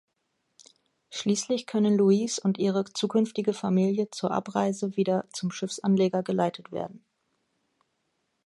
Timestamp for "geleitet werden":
6.23-7.05